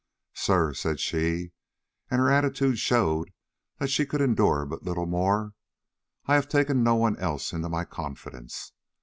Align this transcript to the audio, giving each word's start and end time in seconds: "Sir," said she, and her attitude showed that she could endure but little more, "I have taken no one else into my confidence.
"Sir," 0.33 0.73
said 0.73 0.99
she, 0.99 1.51
and 2.09 2.19
her 2.19 2.31
attitude 2.31 2.79
showed 2.79 3.31
that 3.77 3.91
she 3.91 4.03
could 4.07 4.19
endure 4.19 4.65
but 4.65 4.81
little 4.81 5.05
more, 5.05 5.53
"I 6.25 6.33
have 6.33 6.49
taken 6.49 6.81
no 6.81 6.95
one 6.95 7.15
else 7.17 7.53
into 7.53 7.69
my 7.69 7.85
confidence. 7.85 8.71